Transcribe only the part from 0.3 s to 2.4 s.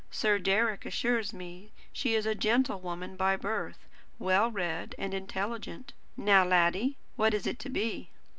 Deryck assures me she is a